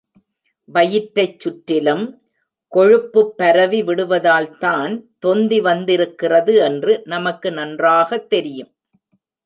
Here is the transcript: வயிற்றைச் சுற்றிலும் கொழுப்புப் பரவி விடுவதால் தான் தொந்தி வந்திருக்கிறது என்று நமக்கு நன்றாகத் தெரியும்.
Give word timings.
வயிற்றைச் 0.69 1.39
சுற்றிலும் 1.39 2.01
கொழுப்புப் 2.71 3.33
பரவி 3.35 3.83
விடுவதால் 3.83 4.57
தான் 4.57 4.93
தொந்தி 5.19 5.61
வந்திருக்கிறது 5.61 6.55
என்று 6.61 7.01
நமக்கு 7.05 7.51
நன்றாகத் 7.51 8.29
தெரியும். 8.29 8.71